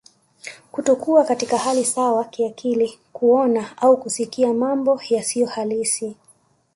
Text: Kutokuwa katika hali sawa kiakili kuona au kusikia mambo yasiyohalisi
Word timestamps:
Kutokuwa 0.71 1.23
katika 1.23 1.57
hali 1.57 1.85
sawa 1.85 2.23
kiakili 2.25 2.99
kuona 3.13 3.77
au 3.77 3.97
kusikia 3.97 4.53
mambo 4.53 5.01
yasiyohalisi 5.09 6.15